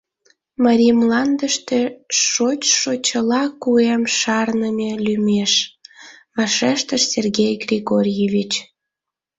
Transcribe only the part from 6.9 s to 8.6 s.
Сергей Григорьевич.